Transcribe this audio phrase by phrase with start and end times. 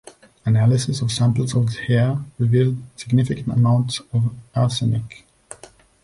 [0.45, 5.27] Analysis of samples of his hair revealed significant amounts of arsenic.